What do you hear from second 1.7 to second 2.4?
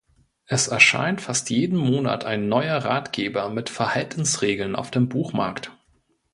Monat